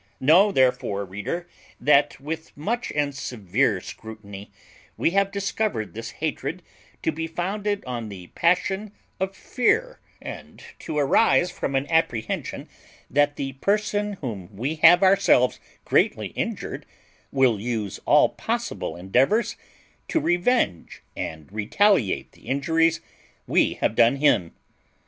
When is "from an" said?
11.51-11.85